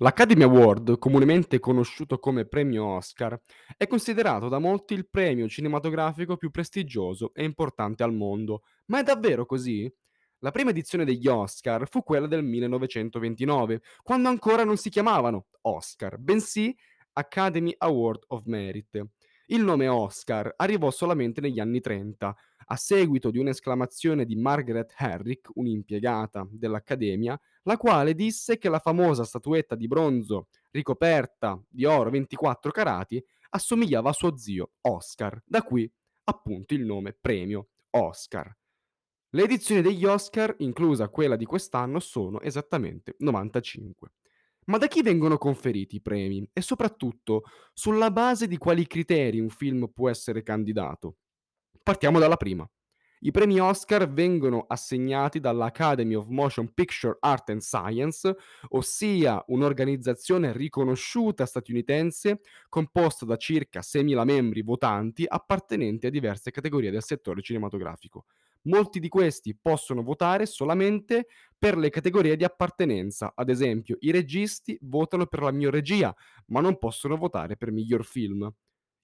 [0.00, 3.40] L'Academy Award, comunemente conosciuto come premio Oscar,
[3.78, 8.64] è considerato da molti il premio cinematografico più prestigioso e importante al mondo.
[8.86, 9.90] Ma è davvero così?
[10.40, 16.18] La prima edizione degli Oscar fu quella del 1929, quando ancora non si chiamavano Oscar,
[16.18, 16.76] bensì
[17.14, 19.02] Academy Award of Merit.
[19.46, 22.36] Il nome Oscar arrivò solamente negli anni 30,
[22.66, 29.24] a seguito di un'esclamazione di Margaret Herrick, un'impiegata dell'Accademia, la quale disse che la famosa
[29.24, 35.90] statuetta di bronzo ricoperta di oro 24 carati assomigliava a suo zio Oscar, da qui
[36.24, 38.54] appunto il nome premio Oscar.
[39.30, 44.12] Le edizioni degli Oscar, inclusa quella di quest'anno, sono esattamente 95.
[44.66, 46.48] Ma da chi vengono conferiti i premi?
[46.52, 51.18] E soprattutto, sulla base di quali criteri un film può essere candidato?
[51.86, 52.68] Partiamo dalla prima.
[53.20, 58.36] I premi Oscar vengono assegnati dall'Academy of Motion Picture Art and Science,
[58.70, 67.04] ossia un'organizzazione riconosciuta statunitense composta da circa 6.000 membri votanti appartenenti a diverse categorie del
[67.04, 68.24] settore cinematografico.
[68.62, 74.76] Molti di questi possono votare solamente per le categorie di appartenenza, ad esempio i registi
[74.80, 76.12] votano per la miglior regia,
[76.46, 78.52] ma non possono votare per miglior film.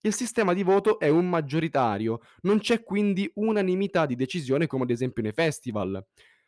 [0.04, 4.90] Il sistema di voto è un maggioritario, non c'è quindi unanimità di decisione come ad
[4.90, 6.04] esempio nei festival,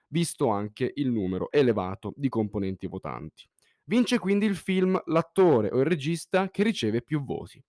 [0.09, 3.49] visto anche il numero elevato di componenti votanti.
[3.85, 7.63] Vince quindi il film, l'attore o il regista che riceve più voti.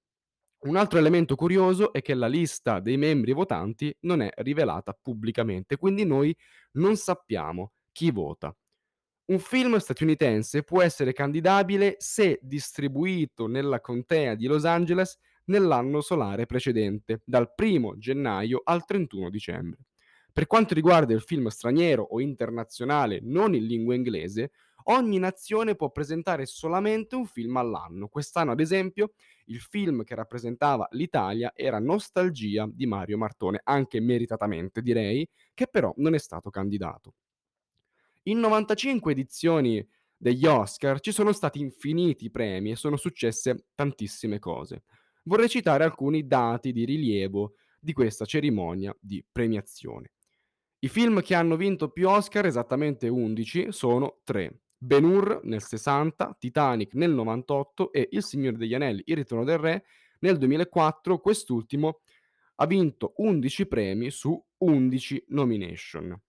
[0.65, 5.77] Un altro elemento curioso è che la lista dei membri votanti non è rivelata pubblicamente,
[5.77, 6.35] quindi noi
[6.73, 8.55] non sappiamo chi vota.
[9.25, 16.45] Un film statunitense può essere candidabile se distribuito nella contea di Los Angeles nell'anno solare
[16.45, 19.85] precedente, dal 1 gennaio al 31 dicembre.
[20.31, 24.51] Per quanto riguarda il film straniero o internazionale non in lingua inglese,
[24.87, 28.09] ogni nazione può presentare solamente un film all'anno.
[28.09, 29.13] Quest'anno, ad esempio,
[29.45, 35.93] il film che rappresentava l'Italia era Nostalgia di Mario Martone, anche meritatamente direi, che però
[35.97, 37.13] non è stato candidato.
[38.23, 44.83] In 95 edizioni degli Oscar ci sono stati infiniti premi e sono successe tantissime cose.
[45.27, 50.11] Vorrei citare alcuni dati di rilievo di questa cerimonia di premiazione.
[50.79, 54.61] I film che hanno vinto più Oscar, esattamente 11, sono tre.
[54.77, 59.57] Ben Hur nel 60, Titanic nel 98 e Il Signore degli Anelli, Il Ritorno del
[59.57, 59.85] Re
[60.19, 61.17] nel 2004.
[61.17, 62.01] Quest'ultimo
[62.57, 66.21] ha vinto 11 premi su 11 nomination.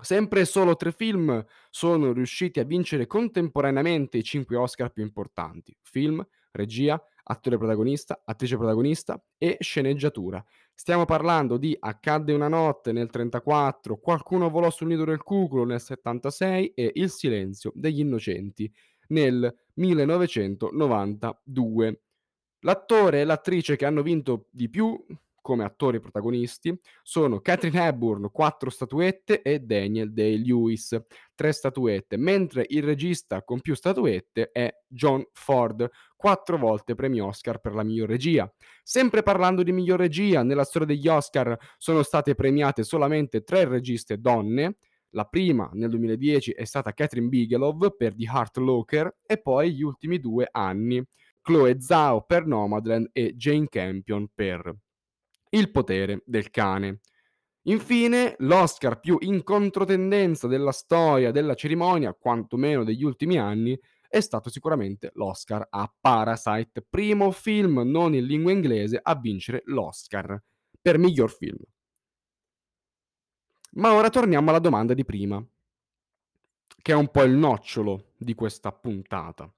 [0.00, 6.26] Sempre solo tre film sono riusciti a vincere contemporaneamente i cinque Oscar più importanti: film,
[6.50, 10.44] regia, attore protagonista, attrice protagonista e sceneggiatura.
[10.74, 15.80] Stiamo parlando di Accadde una notte nel 34, Qualcuno volò sul nido del cuculo nel
[15.80, 18.68] 76 e Il silenzio degli innocenti
[19.08, 22.00] nel 1992.
[22.60, 24.98] L'attore e l'attrice che hanno vinto di più
[25.46, 31.00] come attori protagonisti sono Catherine Hepburn, 4 statuette, e Daniel Day-Lewis,
[31.36, 37.60] 3 statuette, mentre il regista con più statuette è John Ford, 4 volte premio Oscar
[37.60, 38.52] per la miglior regia.
[38.82, 44.18] Sempre parlando di miglior regia, nella storia degli Oscar sono state premiate solamente 3 registe
[44.18, 44.78] donne,
[45.10, 49.82] la prima nel 2010 è stata Catherine Bigelow per The Heart Locker e poi gli
[49.82, 51.00] ultimi due anni
[51.40, 54.74] Chloe Zhao per Nomadland e Jane Campion per
[55.56, 57.00] il potere del cane.
[57.62, 63.78] Infine, l'Oscar più in controtendenza della storia della cerimonia, quantomeno degli ultimi anni,
[64.08, 70.40] è stato sicuramente l'Oscar a Parasite, primo film non in lingua inglese a vincere l'Oscar
[70.80, 71.58] per miglior film.
[73.72, 75.44] Ma ora torniamo alla domanda di prima,
[76.80, 79.52] che è un po' il nocciolo di questa puntata.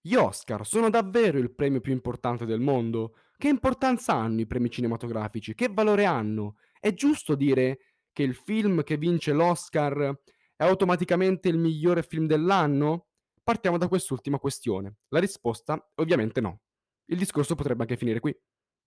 [0.00, 3.14] Gli Oscar sono davvero il premio più importante del mondo?
[3.42, 5.56] Che importanza hanno i premi cinematografici?
[5.56, 6.58] Che valore hanno?
[6.78, 10.16] È giusto dire che il film che vince l'Oscar
[10.54, 13.08] è automaticamente il migliore film dell'anno?
[13.42, 14.98] Partiamo da quest'ultima questione.
[15.08, 16.60] La risposta ovviamente no.
[17.06, 18.32] Il discorso potrebbe anche finire qui.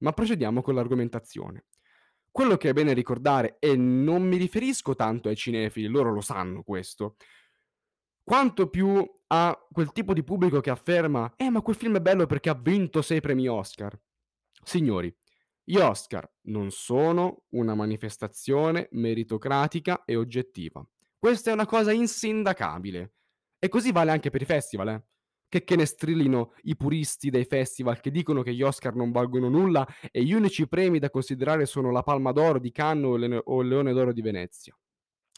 [0.04, 1.66] Ma procediamo con l'argomentazione.
[2.32, 6.64] Quello che è bene ricordare, e non mi riferisco tanto ai cinefili, loro lo sanno
[6.64, 7.18] questo,
[8.24, 12.26] quanto più a quel tipo di pubblico che afferma eh ma quel film è bello
[12.26, 14.00] perché ha vinto sei premi Oscar.
[14.66, 15.16] Signori,
[15.64, 20.84] gli Oscar non sono una manifestazione meritocratica e oggettiva.
[21.20, 23.14] Questa è una cosa insindacabile.
[23.60, 25.04] E così vale anche per i festival, eh?
[25.48, 29.50] Che, che ne strillino i puristi dei festival che dicono che gli Oscar non valgono
[29.50, 33.68] nulla e gli unici premi da considerare sono la Palma d'Oro di Cannes o il
[33.68, 34.76] Leone d'Oro di Venezia.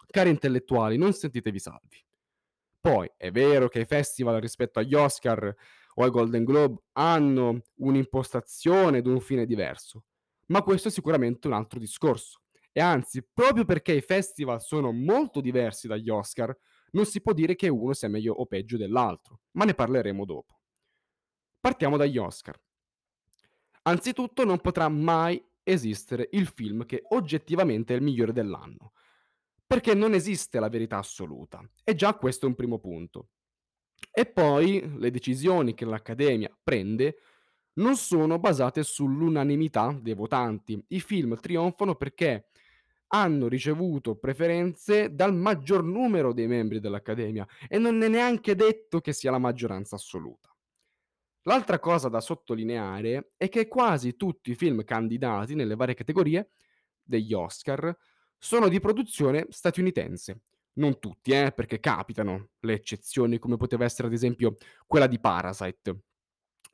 [0.09, 2.01] Cari intellettuali, non sentitevi salvi.
[2.79, 5.53] Poi è vero che i festival rispetto agli Oscar
[5.99, 10.03] o ai Golden Globe hanno un'impostazione ed un fine diverso,
[10.47, 12.41] ma questo è sicuramente un altro discorso.
[12.71, 16.55] E anzi, proprio perché i festival sono molto diversi dagli Oscar,
[16.91, 20.59] non si può dire che uno sia meglio o peggio dell'altro, ma ne parleremo dopo.
[21.59, 22.61] Partiamo dagli Oscar.
[23.83, 28.91] Anzitutto non potrà mai esistere il film che oggettivamente è il migliore dell'anno,
[29.65, 31.67] perché non esiste la verità assoluta.
[31.83, 33.29] E già questo è un primo punto.
[34.11, 37.17] E poi le decisioni che l'Accademia prende
[37.73, 40.83] non sono basate sull'unanimità dei votanti.
[40.87, 42.49] I film trionfano perché
[43.09, 49.13] hanno ricevuto preferenze dal maggior numero dei membri dell'Accademia e non è neanche detto che
[49.13, 50.53] sia la maggioranza assoluta.
[51.43, 56.49] L'altra cosa da sottolineare è che quasi tutti i film candidati nelle varie categorie
[57.01, 57.95] degli Oscar
[58.37, 60.41] sono di produzione statunitense.
[60.77, 66.01] Non tutti, eh, perché capitano le eccezioni, come poteva essere ad esempio quella di Parasite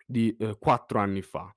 [0.05, 1.53] di eh, 4 anni fa.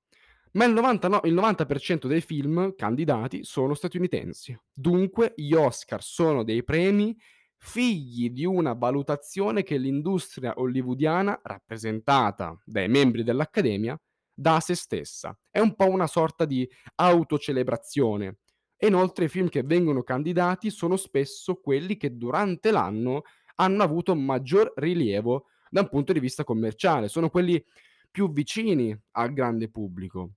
[0.53, 4.59] Ma il, 99, il 90% dei film candidati sono statunitensi.
[4.73, 7.15] Dunque gli Oscar sono dei premi
[7.59, 14.01] figli di una valutazione che l'industria hollywoodiana, rappresentata dai membri dell'Accademia,
[14.33, 15.37] dà a se stessa.
[15.51, 18.39] È un po' una sorta di autocelebrazione.
[18.77, 23.23] E inoltre i film che vengono candidati sono spesso quelli che durante l'anno
[23.57, 27.63] hanno avuto maggior rilievo da un punto di vista commerciale, sono quelli
[28.11, 30.33] più vicini al grande pubblico.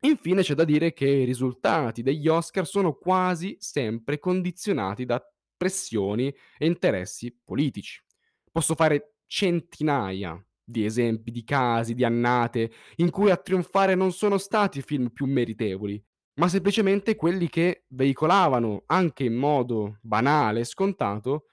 [0.00, 5.24] Infine c'è da dire che i risultati degli Oscar sono quasi sempre condizionati da
[5.56, 8.02] pressioni e interessi politici.
[8.50, 14.38] Posso fare centinaia di esempi di casi, di annate, in cui a trionfare non sono
[14.38, 16.02] stati i film più meritevoli,
[16.34, 21.46] ma semplicemente quelli che veicolavano, anche in modo banale e scontato,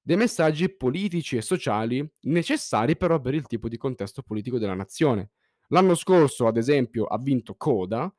[0.00, 5.30] dei messaggi politici e sociali necessari però per il tipo di contesto politico della nazione.
[5.68, 8.12] L'anno scorso, ad esempio, ha vinto Coda,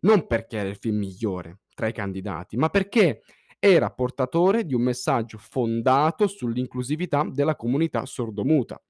[0.00, 3.22] non perché era il film migliore tra i candidati, ma perché
[3.58, 8.80] era portatore di un messaggio fondato sull'inclusività della comunità sordomuta,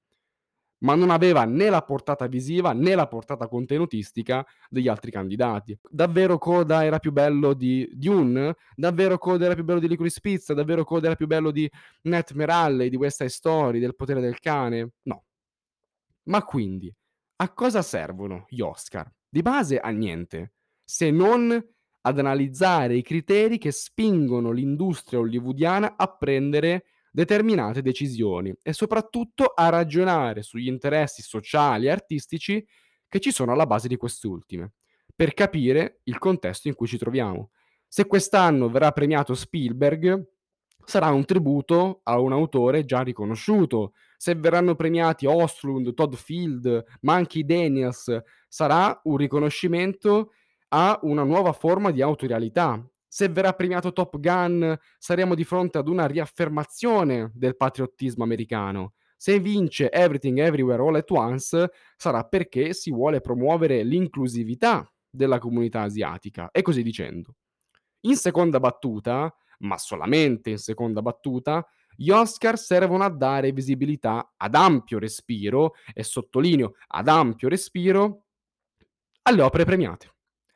[0.83, 5.77] ma non aveva né la portata visiva né la portata contenutistica degli altri candidati.
[5.89, 8.55] Davvero Coda era più bello di Dune?
[8.75, 10.53] Davvero Coda era più bello di Licorice Pizza?
[10.53, 11.69] Davvero Coda era più bello di
[12.03, 14.91] Nightmare Alley, di West Side Story, del potere del cane?
[15.03, 15.23] No.
[16.23, 16.93] Ma quindi,
[17.37, 19.09] a cosa servono gli Oscar?
[19.27, 20.53] Di base a niente,
[20.83, 21.71] se non
[22.05, 29.69] ad analizzare i criteri che spingono l'industria hollywoodiana a prendere determinate decisioni e soprattutto a
[29.69, 32.65] ragionare sugli interessi sociali e artistici
[33.07, 34.73] che ci sono alla base di queste ultime,
[35.15, 37.51] per capire il contesto in cui ci troviamo.
[37.87, 40.27] Se quest'anno verrà premiato Spielberg,
[40.83, 43.93] sarà un tributo a un autore già riconosciuto.
[44.17, 50.31] Se verranno premiati Oslund, Todd Field, Monkey Daniels, sarà un riconoscimento
[50.69, 52.83] a una nuova forma di autorialità.
[53.13, 58.93] Se verrà premiato Top Gun, saremo di fronte ad una riaffermazione del patriottismo americano.
[59.15, 65.81] Se vince Everything Everywhere All at Once, sarà perché si vuole promuovere l'inclusività della comunità
[65.81, 67.35] asiatica, e così dicendo.
[68.07, 71.63] In seconda battuta, ma solamente in seconda battuta,
[71.95, 78.25] gli Oscar servono a dare visibilità ad ampio respiro, e sottolineo ad ampio respiro,
[79.21, 80.12] alle opere premiate.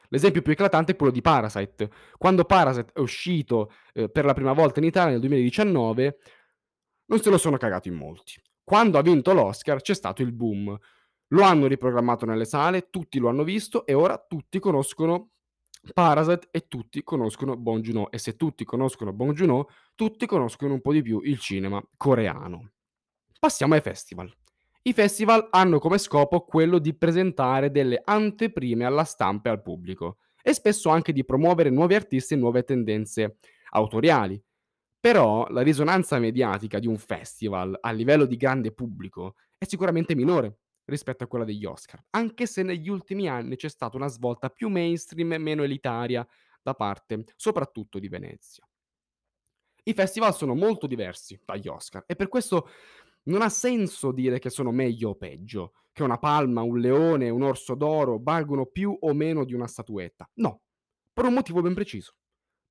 [0.10, 1.90] L'esempio più eclatante è quello di Parasite.
[2.18, 6.18] Quando Parasite è uscito eh, per la prima volta in Italia nel 2019,
[7.06, 8.42] non se lo sono cagato in molti.
[8.64, 10.78] Quando ha vinto l'Oscar c'è stato il boom.
[11.32, 15.32] Lo hanno riprogrammato nelle sale, tutti lo hanno visto e ora tutti conoscono
[15.94, 20.82] Parasite e tutti conoscono Bong Joon-ho e se tutti conoscono Bong Joon-ho, tutti conoscono un
[20.82, 22.72] po' di più il cinema coreano.
[23.40, 24.34] Passiamo ai festival.
[24.88, 30.20] I festival hanno come scopo quello di presentare delle anteprime alla stampa e al pubblico
[30.42, 33.36] e spesso anche di promuovere nuovi artisti e nuove tendenze
[33.72, 34.42] autoriali.
[34.98, 40.60] Però la risonanza mediatica di un festival a livello di grande pubblico è sicuramente minore
[40.86, 44.70] rispetto a quella degli Oscar, anche se negli ultimi anni c'è stata una svolta più
[44.70, 46.26] mainstream e meno elitaria
[46.62, 48.66] da parte soprattutto di Venezia.
[49.84, 52.70] I festival sono molto diversi dagli Oscar e per questo
[53.28, 57.42] non ha senso dire che sono meglio o peggio, che una palma, un leone, un
[57.42, 60.30] orso d'oro valgono più o meno di una statuetta.
[60.36, 60.62] No,
[61.12, 62.16] per un motivo ben preciso.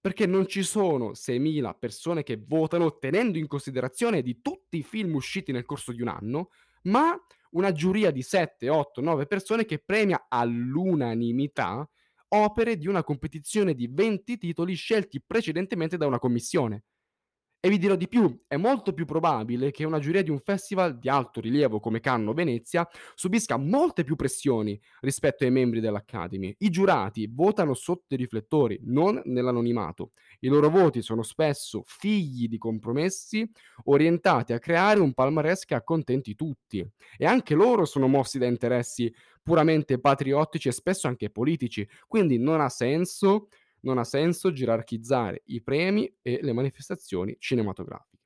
[0.01, 5.15] Perché non ci sono 6.000 persone che votano tenendo in considerazione di tutti i film
[5.15, 6.51] usciti nel corso di un anno,
[6.83, 7.19] ma
[7.51, 11.89] una giuria di 7, 8, 9 persone che premia all'unanimità
[12.29, 16.85] opere di una competizione di 20 titoli scelti precedentemente da una commissione.
[17.67, 21.01] E vi dirò di più, è molto più probabile che una giuria di un festival
[21.01, 26.55] di alto rilievo come Cannes o Venezia subisca molte più pressioni rispetto ai membri dell'Academy.
[26.59, 30.13] I giurati votano sotto i riflettori, non nell'anonimato.
[30.39, 33.45] I loro voti sono spesso figli di compromessi
[33.87, 36.89] orientati a creare un palmarès che accontenti tutti.
[37.19, 42.61] E anche loro sono mossi da interessi puramente patriottici e spesso anche politici, quindi non
[42.61, 43.49] ha senso
[43.87, 48.19] non ha senso gerarchizzare i premi e le manifestazioni cinematografiche.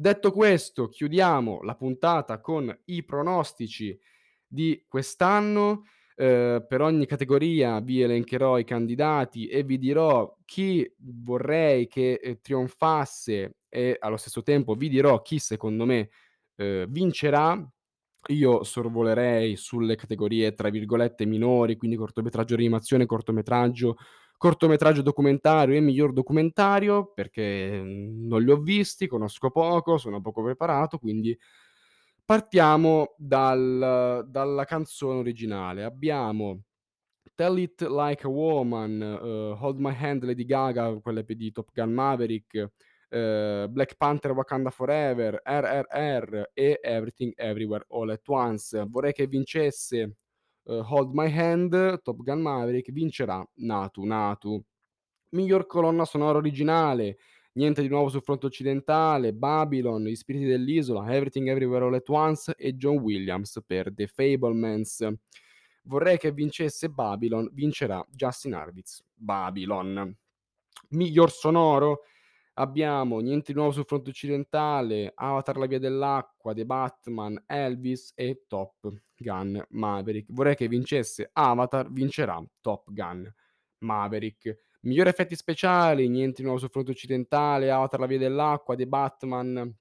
[0.00, 3.98] Detto questo, chiudiamo la puntata con i pronostici
[4.46, 5.84] di quest'anno.
[6.16, 12.38] Ehm, per ogni categoria vi elencherò i candidati e vi dirò chi vorrei che, ehm,
[12.40, 16.10] trionfasse e allo stesso tempo vi dirò chi secondo me,
[16.56, 17.68] ehm, vincerà.
[18.30, 23.96] Io sorvolerei sulle categorie, tra virgolette, "minori", quindi cortometraggio animazione, cortometraggio
[24.38, 30.42] cortometraggio documentario e miglior documentario, perché, mhmm, non li ho visti, conosco poco, sono poco
[30.44, 31.36] preparato, quindi
[32.24, 35.84] partiamo dal dalla canzone originale.
[35.84, 36.62] Abbiamo
[37.34, 41.70] Tell It Like a Woman, uhm, Hold My Hand Lady Gaga, quelle p di Top
[41.72, 42.70] Gun Maverick,
[43.10, 48.84] ehm, Black Panther Wakanda Forever, RRR e Everything Everywhere All at Once.
[48.88, 50.16] Vorrei che vincesse,
[50.68, 54.64] uhm, Hold My Hand, Top Gun Maverick, vincerà Naatu Naatu.
[55.30, 57.18] Miglior colonna sonora originale,
[57.58, 62.54] Niente di nuovo sul fronte occidentale, Babylon, Gli spiriti dell'isola, Everything Everywhere All at Once
[62.56, 65.08] e John Williams per The Fablemans.
[65.82, 69.02] Vorrei che vincesse Babylon, vincerà Justin Hurwitz.
[69.12, 70.16] Babylon.
[70.90, 72.02] Miglior sonoro
[72.58, 78.44] abbiamo Niente di nuovo sul fronte occidentale, Avatar la via dell'acqua, The Batman, Elvis e
[78.46, 80.30] Top Gun Maverick.
[80.32, 83.32] Vorrei che vincesse Avatar, vincerà Top Gun
[83.78, 84.58] Maverick.
[84.80, 89.76] Migliori effetti speciali, Niente di nuovo sul fronte occidentale, Avatar la via dell'acqua, The Batman,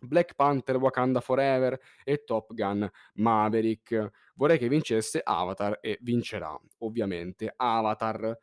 [0.00, 4.10] Black Panther, Wakanda Forever e Top Gun Maverick.
[4.34, 8.38] Vorrei che vincesse Avatar e vincerà ovviamente Avatar.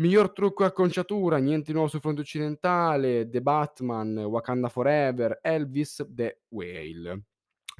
[0.00, 6.40] Miglior trucco e acconciatura, Niente nuovo sul fronte occidentale, The Batman, Wakanda Forever, Elvis, The
[6.48, 7.24] Whale.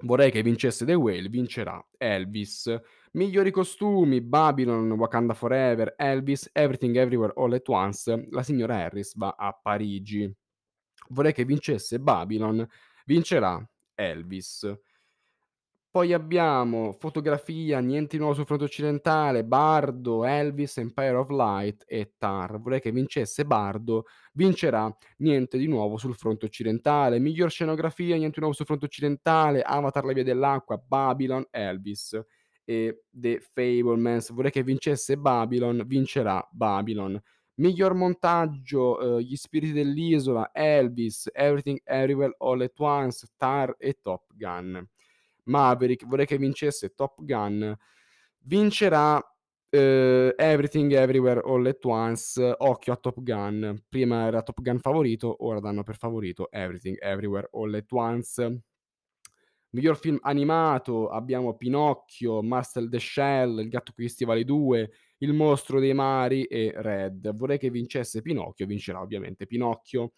[0.03, 2.79] Vorrei che vincesse The Whale, vincerà Elvis.
[3.13, 8.29] Migliori costumi, Babylon, Wakanda Forever, Elvis, Everything Everywhere All at Once.
[8.29, 10.31] La signora Harris va a Parigi.
[11.09, 12.69] Vorrei che vincesse Babylon,
[13.07, 14.71] vincerà Elvis.
[15.93, 22.13] Poi abbiamo fotografia, Niente di nuovo sul fronte occidentale, Bardo, Elvis, Empire of Light e
[22.17, 22.61] Tar.
[22.61, 24.05] Vorrei che vincesse Bardo,
[24.35, 27.19] vincerà Niente di nuovo sul fronte occidentale.
[27.19, 32.21] Miglior scenografia, Niente di nuovo sul fronte occidentale, Avatar la via dell'acqua, Babylon, Elvis
[32.65, 34.31] e The Fablemans.
[34.33, 37.21] Vorrei che vincesse Babylon, vincerà Babylon.
[37.55, 44.27] Miglior montaggio, uhm, Gli spiriti dell'isola, Elvis, Everything Everywhere All at Once, Tar e Top
[44.37, 44.89] Gun.
[45.45, 47.77] Maverick, vorrei che vincesse Top Gun.
[48.45, 52.55] Vincerà, uhm, Everything Everywhere All at Once.
[52.59, 53.83] Occhio a Top Gun.
[53.89, 58.63] Prima era Top Gun favorito, ora danno per favorito Everything Everywhere All at Once.
[59.73, 65.79] Miglior film animato abbiamo Pinocchio, Marcel the Shell, Il gatto gli stivali 2, Il mostro
[65.79, 67.33] dei mari e Red.
[67.37, 70.13] Vorrei che vincesse Pinocchio, vincerà ovviamente Pinocchio.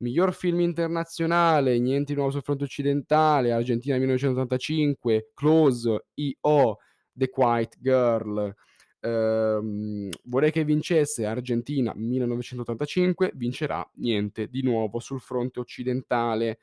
[0.00, 6.76] Miglior film internazionale, Niente di nuovo sul fronte occidentale, Argentina 1985, Close, I.O.,
[7.12, 8.54] The Quiet Girl.
[9.00, 16.58] Ehm, vorrei che vincesse Argentina 1985, vincerà Niente di nuovo sul fronte occidentale.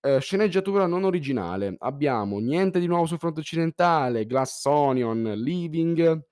[0.00, 6.22] Ehm, sceneggiatura non originale, abbiamo Niente di nuovo sul fronte occidentale, Glass Onion, Living,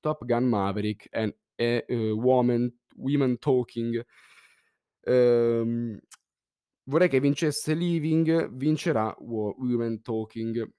[0.00, 1.08] Top Gun Maverick
[1.56, 4.04] e, uhm, Woman Women Talking.
[5.02, 5.98] Ehm,
[6.84, 10.70] vorrei che vincesse Living, vincerà Wo Women Talking.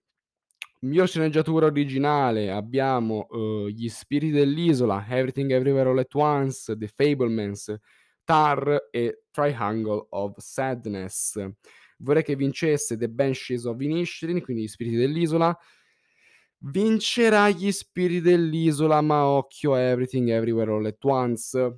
[0.84, 7.76] Miglior sceneggiatura originale abbiamo, uhm, Gli spiriti dell'isola, Everything Everywhere All at Once, The Fablemans,
[8.24, 11.40] Tar e Triangle of Sadness.
[12.00, 15.56] Vorrei che vincesse The Banshees of Inisherin, quindi Gli spiriti dell'isola.
[16.64, 21.78] Vincerà Gli spiriti dell'isola, ma occhio Everything Everywhere All at Once.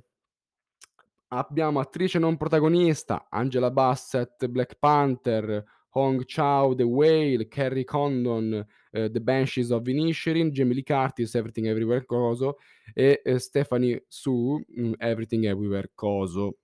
[1.36, 5.64] Abbiamo attrice non protagonista, Angela Bassett, Black Panther,
[5.96, 11.66] Hong Chau, The Whale, Kerry Condon, ehm, The Banshees of Inisherin, Jamie Lee Curtis, Everything
[11.66, 12.58] Everywhere Coso
[12.92, 16.58] e, ehm, Stephanie Hsu, mhmm, Everything Everywhere Coso.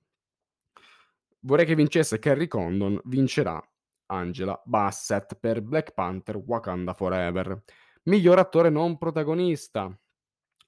[1.41, 3.61] Vorrei che vincesse Kerry Condon, vincerà
[4.07, 7.61] Angela Bassett per Black Panther Wakanda Forever.
[8.05, 9.93] Miglior attore non protagonista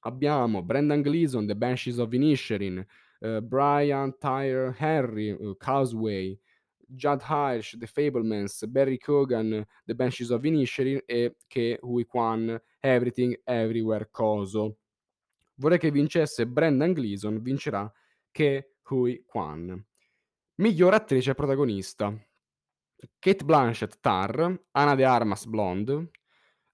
[0.00, 2.84] abbiamo Brendan Gleeson, The Banshees of Inisherin,
[3.22, 6.38] ehm, Brian Tyree Henry, uhm, Causeway,
[6.94, 13.34] Judd Hirsch, The Fabelmans, Barry Keoghan, The Banshees of Inisherin e Ke Huy Quan, Everything
[13.44, 14.76] Everywhere Coso.
[15.54, 17.90] Vorrei che vincesse Brendan Gleeson, vincerà
[18.30, 19.86] Ke Huy Quan.
[20.56, 22.12] Miglior attrice protagonista:
[23.18, 26.10] Cate Blanchett, Tar, Ana de Armas, Blonde,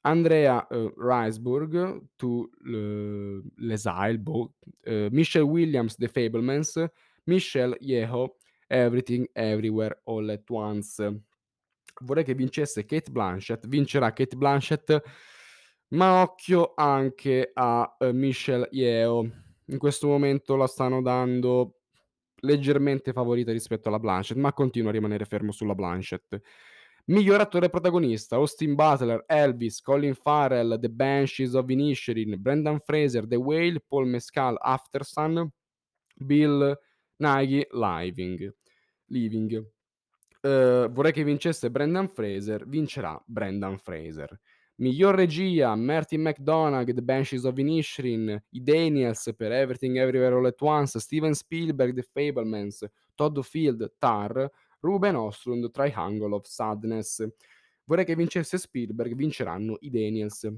[0.04, 6.84] Andrea, uhm, Riseborough, To l l'Exile, boh, uhm, Michelle Williams, The Fabelmans,
[7.24, 8.36] Michelle Yeoh,
[8.68, 11.22] Everything Everywhere All at Once.
[12.02, 15.02] Vorrei che vincesse Cate Blanchett, vincerà Cate Blanchett,
[15.90, 19.28] ma occhio anche a, uhm, Michelle Yeoh.
[19.66, 21.74] In questo momento la stanno dando
[22.42, 26.40] leggermente favorita rispetto alla Blanchett, ma continuo a rimanere fermo sulla Blanchett.
[27.08, 33.36] Miglior attore protagonista: Austin Butler, Elvis, Colin Farrell, The Banshees of Inisherin, Brendan Fraser, The
[33.36, 35.48] Whale, Paul Mescal, Aftersun,
[36.16, 36.78] Bill
[37.16, 38.54] Nighy, Living
[39.06, 39.66] Living.
[40.42, 44.38] Uhm, vorrei che vincesse Brendan Fraser, vincerà Brendan Fraser.
[44.76, 50.60] Miglior regia: Martin McDonagh, The Banshees of Inisherin, i Daniels per Everything Everywhere All at
[50.60, 57.26] Once, Steven Spielberg, The Fabelmans, Todd Field, Tar, Ruben Östlund, Triangle of Sadness.
[57.84, 60.48] Vorrei che vincesse Spielberg, vinceranno i Daniels.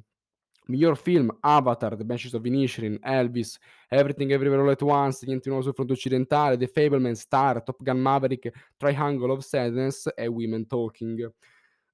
[0.66, 3.58] Miglior film: Avatar, The Banshees of Inisherin, Elvis,
[3.88, 7.98] Everything Everywhere All at Once, Niente nuovo sul fronte occidentale, The Fabelmans, Tar, Top Gun
[7.98, 11.32] Maverick, Triangle of Sadness e Women Talking.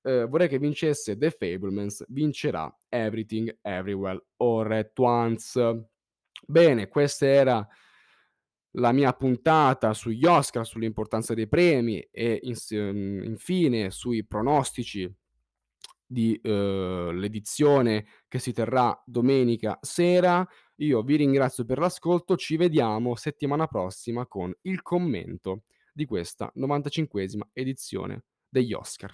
[0.02, 5.86] Uhm, vorrei che vincesse The Fabelmans, vincerà Everything Everywhere All at Once.
[6.46, 7.66] Bene, questa era
[8.78, 15.12] la mia puntata sugli Oscar, sull'importanza dei premi e ins mhmm, infine sui pronostici
[16.06, 20.46] di, uhm, l'edizione che si terrà domenica sera.
[20.76, 27.48] Io vi ringrazio per l'ascolto, ci vediamo settimana prossima con il commento di questa 95esima
[27.52, 29.12] edizione degli Oscar.